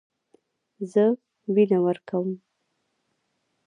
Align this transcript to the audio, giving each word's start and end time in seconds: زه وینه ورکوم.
زه 0.91 1.03
وینه 1.53 1.77
ورکوم. 1.85 2.27